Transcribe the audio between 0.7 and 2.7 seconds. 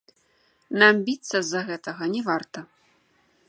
Нам біцца з-за гэтага не варта.